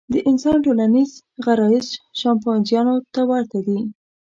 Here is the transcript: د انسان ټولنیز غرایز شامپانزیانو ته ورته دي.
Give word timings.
د 0.13 0.15
انسان 0.29 0.57
ټولنیز 0.65 1.11
غرایز 1.45 1.87
شامپانزیانو 2.19 2.95
ته 3.13 3.21
ورته 3.31 3.57
دي. 3.67 3.79